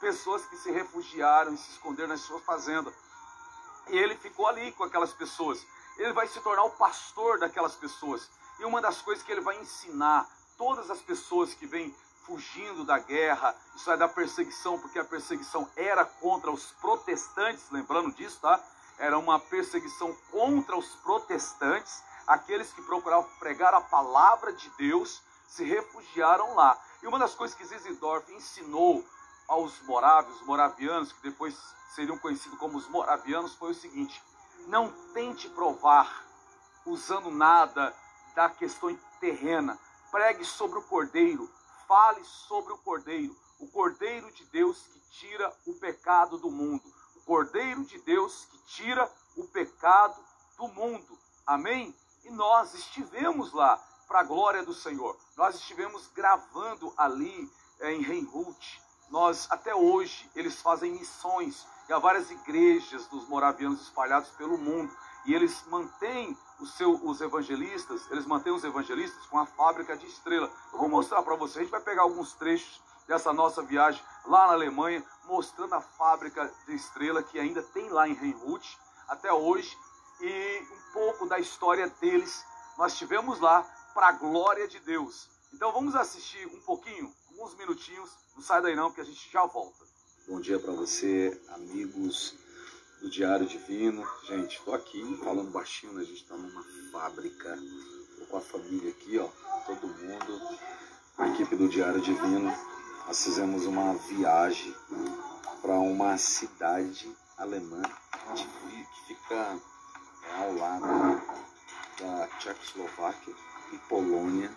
pessoas 0.00 0.44
que 0.46 0.56
se 0.56 0.70
refugiaram 0.70 1.54
e 1.54 1.58
se 1.58 1.70
esconderam 1.72 2.08
nas 2.08 2.20
suas 2.20 2.42
fazendas. 2.42 2.94
E 3.88 3.98
ele 3.98 4.16
ficou 4.16 4.46
ali 4.46 4.72
com 4.72 4.84
aquelas 4.84 5.12
pessoas. 5.12 5.64
Ele 5.98 6.12
vai 6.12 6.26
se 6.26 6.40
tornar 6.40 6.64
o 6.64 6.70
pastor 6.70 7.38
daquelas 7.38 7.74
pessoas. 7.74 8.30
E 8.58 8.64
uma 8.64 8.80
das 8.80 9.02
coisas 9.02 9.24
que 9.24 9.32
ele 9.32 9.40
vai 9.40 9.60
ensinar 9.60 10.28
todas 10.56 10.90
as 10.90 11.00
pessoas 11.00 11.54
que 11.54 11.66
vêm 11.66 11.94
fugindo 12.24 12.84
da 12.84 12.98
guerra, 12.98 13.54
isso 13.74 13.90
é 13.90 13.96
da 13.96 14.08
perseguição, 14.08 14.78
porque 14.78 14.98
a 14.98 15.04
perseguição 15.04 15.68
era 15.74 16.04
contra 16.04 16.50
os 16.50 16.70
protestantes, 16.80 17.68
lembrando 17.70 18.12
disso, 18.12 18.38
tá? 18.40 18.60
Era 18.98 19.18
uma 19.18 19.40
perseguição 19.40 20.14
contra 20.30 20.76
os 20.76 20.94
protestantes, 20.96 22.02
aqueles 22.26 22.72
que 22.72 22.82
procuravam 22.82 23.28
pregar 23.40 23.74
a 23.74 23.80
palavra 23.80 24.52
de 24.52 24.70
Deus, 24.78 25.20
se 25.48 25.64
refugiaram 25.64 26.54
lá. 26.54 26.80
E 27.02 27.06
uma 27.06 27.18
das 27.18 27.34
coisas 27.34 27.56
que 27.56 27.64
Zizendorf 27.64 28.32
ensinou 28.32 29.04
aos 29.52 29.82
morávios, 29.82 30.40
moravianos, 30.46 31.12
que 31.12 31.22
depois 31.24 31.54
seriam 31.94 32.16
conhecidos 32.16 32.58
como 32.58 32.78
os 32.78 32.88
moravianos, 32.88 33.54
foi 33.54 33.72
o 33.72 33.74
seguinte: 33.74 34.22
não 34.66 34.90
tente 35.12 35.46
provar 35.50 36.24
usando 36.86 37.30
nada 37.30 37.94
da 38.34 38.48
questão 38.48 38.98
terrena. 39.20 39.78
Pregue 40.10 40.42
sobre 40.44 40.78
o 40.78 40.82
cordeiro, 40.82 41.50
fale 41.86 42.24
sobre 42.24 42.72
o 42.72 42.78
cordeiro, 42.78 43.36
o 43.60 43.68
cordeiro 43.68 44.32
de 44.32 44.44
Deus 44.46 44.86
que 44.86 45.00
tira 45.10 45.54
o 45.66 45.74
pecado 45.74 46.38
do 46.38 46.50
mundo. 46.50 46.82
O 47.16 47.20
cordeiro 47.20 47.84
de 47.84 47.98
Deus 47.98 48.46
que 48.46 48.58
tira 48.64 49.10
o 49.36 49.44
pecado 49.48 50.18
do 50.56 50.66
mundo. 50.68 51.18
Amém? 51.46 51.94
E 52.24 52.30
nós 52.30 52.72
estivemos 52.72 53.52
lá 53.52 53.76
para 54.08 54.20
a 54.20 54.24
glória 54.24 54.64
do 54.64 54.72
Senhor. 54.72 55.16
Nós 55.36 55.56
estivemos 55.56 56.06
gravando 56.08 56.92
ali 56.96 57.50
é, 57.80 57.92
em 57.92 58.02
Reinhut. 58.02 58.81
Nós, 59.12 59.46
até 59.50 59.74
hoje, 59.74 60.26
eles 60.34 60.62
fazem 60.62 60.92
missões 60.92 61.66
e 61.86 61.92
há 61.92 61.98
várias 61.98 62.30
igrejas 62.30 63.06
dos 63.08 63.28
moravianos 63.28 63.82
espalhados 63.82 64.30
pelo 64.30 64.56
mundo. 64.56 64.90
E 65.26 65.34
eles 65.34 65.62
mantêm 65.66 66.34
os, 66.58 66.72
seu, 66.72 66.94
os 67.04 67.20
evangelistas, 67.20 68.10
eles 68.10 68.24
mantêm 68.24 68.54
os 68.54 68.64
evangelistas 68.64 69.26
com 69.26 69.38
a 69.38 69.44
fábrica 69.44 69.94
de 69.98 70.06
estrela. 70.06 70.50
Eu 70.72 70.78
vou 70.78 70.88
mostrar 70.88 71.22
para 71.22 71.36
vocês, 71.36 71.58
a 71.58 71.60
gente 71.60 71.70
vai 71.70 71.82
pegar 71.82 72.02
alguns 72.02 72.32
trechos 72.32 72.80
dessa 73.06 73.34
nossa 73.34 73.60
viagem 73.60 74.02
lá 74.24 74.46
na 74.46 74.54
Alemanha, 74.54 75.04
mostrando 75.26 75.74
a 75.74 75.82
fábrica 75.82 76.50
de 76.66 76.74
estrela 76.74 77.22
que 77.22 77.38
ainda 77.38 77.62
tem 77.62 77.90
lá 77.90 78.08
em 78.08 78.14
Reinhut 78.14 78.78
até 79.08 79.30
hoje 79.30 79.76
e 80.22 80.66
um 80.72 80.92
pouco 80.94 81.26
da 81.26 81.38
história 81.38 81.86
deles. 82.00 82.46
Nós 82.78 82.92
estivemos 82.92 83.40
lá 83.40 83.62
para 83.92 84.08
a 84.08 84.12
glória 84.12 84.66
de 84.66 84.80
Deus. 84.80 85.28
Então 85.52 85.70
vamos 85.70 85.94
assistir 85.94 86.46
um 86.46 86.60
pouquinho, 86.62 87.12
alguns 87.32 87.54
minutinhos. 87.56 88.10
Não 88.36 88.42
sai 88.42 88.60
daí 88.62 88.76
não, 88.76 88.92
que 88.92 89.00
a 89.00 89.04
gente 89.04 89.30
já 89.30 89.44
volta. 89.46 89.84
Bom 90.28 90.40
dia 90.40 90.58
para 90.58 90.72
você, 90.72 91.40
amigos 91.48 92.34
do 93.00 93.10
Diário 93.10 93.46
Divino. 93.46 94.06
Gente, 94.24 94.58
estou 94.58 94.74
aqui 94.74 95.02
falando 95.24 95.50
baixinho, 95.50 95.94
né? 95.94 96.02
a 96.02 96.04
gente 96.04 96.22
está 96.22 96.36
numa 96.36 96.62
fábrica. 96.92 97.58
Estou 98.10 98.26
com 98.26 98.36
a 98.36 98.40
família 98.40 98.90
aqui, 98.90 99.18
ó, 99.18 99.28
todo 99.66 99.88
mundo, 99.88 100.58
a 101.18 101.28
equipe 101.28 101.56
do 101.56 101.68
Diário 101.68 102.00
Divino. 102.00 102.54
Nós 103.06 103.24
fizemos 103.24 103.66
uma 103.66 103.94
viagem 103.94 104.74
para 105.60 105.78
uma 105.78 106.16
cidade 106.18 107.10
alemã 107.36 107.82
que 108.34 109.06
fica 109.06 109.58
ao 110.38 110.54
lado 110.54 111.22
da 111.98 112.28
Tchecoslováquia 112.38 113.34
e 113.72 113.78
Polônia 113.88 114.50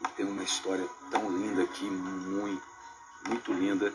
e 0.00 0.08
tem 0.12 0.26
uma 0.26 0.42
história 0.42 0.88
tão 1.10 1.30
linda 1.30 1.62
aqui, 1.62 1.84
muito, 1.84 2.62
muito 3.28 3.52
linda, 3.52 3.92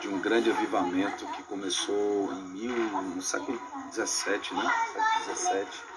de 0.00 0.08
um 0.08 0.20
grande 0.20 0.50
avivamento 0.50 1.26
que 1.28 1.42
começou 1.44 2.32
em 2.32 2.42
mil, 2.48 2.74
no 2.74 3.22
século 3.22 3.60
XVII, 3.92 4.56
né? 4.56 4.74
Século 4.92 5.36
XVII. 5.36 5.94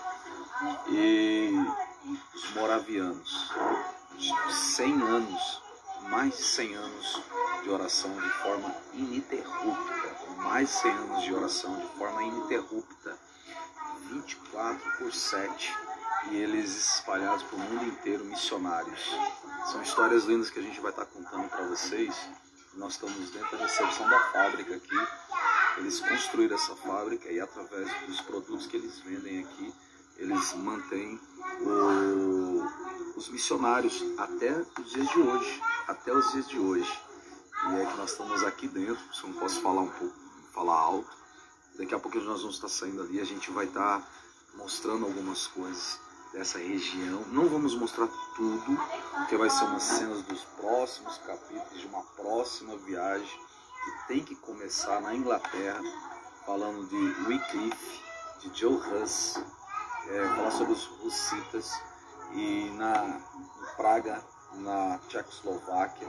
E 0.90 1.52
os 2.34 2.54
moravianos, 2.54 3.54
100 4.50 5.02
anos, 5.02 5.64
mais 6.10 6.38
de 6.38 6.44
100 6.44 6.76
anos 6.76 7.22
de 7.64 7.70
oração 7.70 8.16
de 8.16 8.30
forma 8.30 8.76
ininterrupta, 8.94 10.18
mais 10.38 10.68
de 10.70 10.76
100 10.76 10.92
anos 10.92 11.24
de 11.24 11.34
oração 11.34 11.76
de 11.76 11.88
forma 11.98 12.24
ininterrupta, 12.24 13.18
24 14.10 14.98
por 14.98 15.14
7 15.14 15.87
e 16.26 16.36
eles 16.38 16.96
espalhados 16.96 17.44
pelo 17.44 17.62
mundo 17.62 17.86
inteiro, 17.86 18.26
missionários. 18.26 19.00
São 19.72 19.82
histórias 19.82 20.26
lindas 20.26 20.50
que 20.50 20.60
a 20.60 20.62
gente 20.62 20.80
vai 20.80 20.92
estar 20.92 21.06
contando 21.06 21.50
para 21.50 21.66
vocês. 21.68 22.16
Nós 22.74 22.94
estamos 22.94 23.30
dentro 23.32 23.58
da 23.58 23.64
recepção 23.64 24.10
da 24.10 24.20
fábrica 24.32 24.76
aqui. 24.76 25.08
Eles 25.78 26.00
construíram 26.00 26.56
essa 26.56 26.76
fábrica 26.76 27.32
e 27.32 27.40
através 27.40 27.90
dos 28.08 28.22
produtos 28.22 28.68
que 28.68 28.78
eles 28.78 29.00
vendem 29.00 29.44
aqui, 29.44 29.74
eles 30.18 30.54
mantêm 30.54 31.20
o, 31.62 32.66
os 33.16 33.30
missionários 33.30 34.04
até 34.18 34.52
os 34.80 34.92
dias 34.92 35.10
de 35.10 35.20
hoje, 35.20 35.62
até 35.88 36.12
os 36.12 36.32
dias 36.32 36.48
de 36.48 36.60
hoje. 36.60 37.02
E 37.70 37.76
é 37.76 37.86
que 37.86 37.98
nós 37.98 38.12
estamos 38.12 38.44
aqui 38.44 38.68
dentro, 38.68 39.02
se 39.14 39.24
eu 39.24 39.30
não 39.30 39.40
posso 39.40 39.62
falar 39.62 39.82
um 39.82 39.90
pouco, 39.90 40.16
falar 40.54 40.80
alto. 40.80 41.18
Daqui 41.78 41.94
a 41.94 42.00
pouco 42.00 42.18
nós 42.20 42.42
vamos 42.42 42.56
estar 42.56 42.70
saindo 42.70 43.02
ali, 43.02 43.20
a 43.20 43.26
gente 43.26 43.52
vai 43.52 43.66
estar 43.66 44.02
mostrando 44.56 45.06
algumas 45.06 45.46
coisas 45.48 46.00
dessa 46.38 46.60
região. 46.60 47.24
Não 47.32 47.50
vamos 47.50 47.76
mostrar 47.76 48.08
tudo, 48.36 48.80
porque 49.16 49.36
vai 49.36 49.50
ser 49.50 49.64
umas 49.64 49.84
cenas 49.84 50.22
dos 50.22 50.42
próximos 50.60 51.18
capítulos 51.20 51.82
de 51.82 51.88
uma 51.88 52.04
próxima 52.16 52.78
viagem 52.78 53.40
que 53.84 54.08
tem 54.08 54.24
que 54.24 54.36
começar 54.36 55.02
na 55.02 55.16
Inglaterra, 55.16 55.82
falando 56.46 56.88
de 56.88 57.28
Wycliffe, 57.28 58.02
de 58.40 58.60
Joe 58.60 58.76
Huss, 58.76 59.42
é, 60.10 60.28
falar 60.36 60.52
sobre 60.52 60.74
os 60.74 60.86
russitas 61.02 61.72
e 62.34 62.70
na 62.78 63.20
Praga, 63.76 64.24
na 64.54 65.00
Tchecoslováquia 65.08 66.08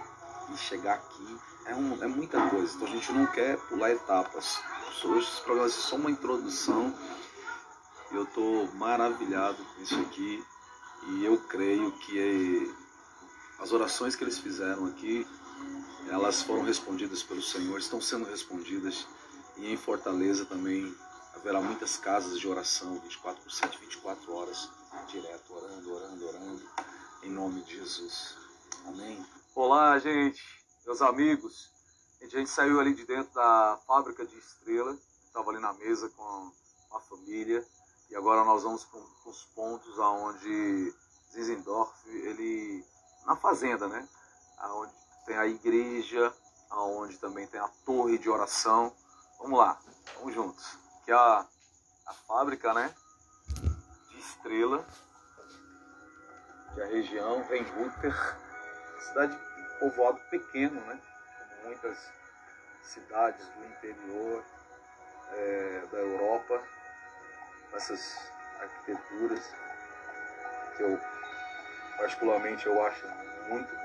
e 0.53 0.57
chegar 0.59 0.95
aqui 0.95 1.39
é, 1.67 1.75
um, 1.75 2.03
é 2.03 2.07
muita 2.07 2.41
coisa. 2.51 2.75
Então 2.75 2.87
a 2.87 2.91
gente 2.91 3.13
não 3.13 3.27
quer 3.27 3.57
pular 3.69 3.91
etapas. 3.91 4.61
Hoje 5.05 5.27
esse 5.27 5.41
programa 5.43 5.69
é 5.69 5.71
só 5.71 5.97
uma 5.97 6.11
introdução. 6.11 6.95
Eu 8.11 8.25
estou 8.25 8.67
maravilhado 8.75 9.63
com 9.63 9.83
isso 9.83 10.01
aqui 10.01 10.43
e 11.09 11.25
eu 11.25 11.39
creio 11.41 11.93
que 11.93 12.75
as 13.59 13.73
orações 13.73 14.17
que 14.17 14.25
eles 14.25 14.39
fizeram 14.39 14.87
aqui, 14.87 15.27
elas 16.09 16.43
foram 16.43 16.63
respondidas 16.63 17.23
pelo 17.23 17.43
Senhor, 17.43 17.79
estão 17.79 18.01
sendo 18.01 18.25
respondidas 18.25 19.07
e 19.57 19.71
em 19.71 19.77
Fortaleza 19.77 20.47
também 20.47 20.95
haverá 21.35 21.61
muitas 21.61 21.97
casas 21.97 22.39
de 22.41 22.49
oração, 22.49 22.99
24 23.01 23.43
por 23.43 23.53
7, 23.53 23.79
24 23.79 24.33
horas, 24.33 24.71
direto, 25.09 25.55
orando, 25.55 25.95
orando, 25.95 26.27
orando, 26.27 26.63
em 27.23 27.31
nome 27.31 27.63
de 27.63 27.77
Jesus. 27.77 28.37
Amém. 28.87 29.25
Olá, 29.55 29.99
gente, 29.99 30.43
meus 30.87 31.03
amigos. 31.03 31.71
A 32.23 32.27
gente 32.27 32.49
saiu 32.49 32.81
ali 32.81 32.95
de 32.95 33.05
dentro 33.05 33.35
da 33.35 33.79
fábrica 33.87 34.25
de 34.25 34.37
estrela, 34.39 34.97
estava 35.27 35.51
ali 35.51 35.61
na 35.61 35.73
mesa 35.75 36.09
com 36.09 36.53
a 36.93 37.01
família, 37.01 37.65
e 38.11 38.17
agora 38.17 38.45
nós 38.45 38.63
vamos 38.63 38.85
para 38.85 39.01
os 39.31 39.45
pontos 39.55 39.99
aonde 39.99 40.95
Zinzendorf, 41.31 41.93
ele 42.09 42.85
na 43.27 43.37
fazenda, 43.37 43.87
né? 43.87 44.09
Aonde 44.59 44.93
tem 45.27 45.37
a 45.37 45.47
igreja, 45.47 46.33
aonde 46.71 47.19
também 47.19 47.47
tem 47.47 47.61
a 47.61 47.69
torre 47.85 48.17
de 48.19 48.31
oração. 48.31 48.93
Vamos 49.39 49.59
lá, 49.59 49.79
vamos 50.17 50.35
juntos. 50.35 50.79
Que 51.05 51.13
é 51.13 51.15
a, 51.15 51.47
a 52.07 52.13
fábrica, 52.13 52.73
né? 52.73 52.95
De 54.09 54.19
estrela, 54.19 54.85
que 56.75 56.81
a 56.81 56.87
região 56.87 57.43
Rheinbutter, 57.43 58.15
cidade 59.01 59.39
povoado 59.79 60.19
pequeno, 60.31 60.81
né? 60.81 61.01
Como 61.39 61.67
muitas 61.67 61.99
cidades 62.83 63.47
do 63.49 63.65
interior 63.67 64.45
é, 65.33 65.87
da 65.93 65.99
Europa, 65.99 66.63
essas 67.75 68.33
arquiteturas 68.61 69.41
que 70.77 70.83
eu 70.83 71.01
particularmente 71.97 72.67
eu 72.67 72.81
acho 72.87 73.07
muito 73.49 73.79